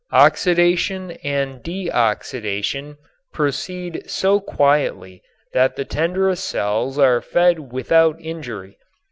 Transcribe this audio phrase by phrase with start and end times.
[0.13, 2.97] Oxidation and de oxidation
[3.31, 5.21] proceed so quietly
[5.53, 8.79] that the tenderest cells are fed without injury.